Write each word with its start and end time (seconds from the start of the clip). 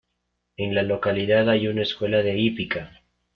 En 0.57 0.73
la 0.73 0.81
localidad 0.81 1.47
hay 1.47 1.67
una 1.67 1.83
escuela 1.83 2.23
de 2.23 2.35
hípica. 2.35 3.03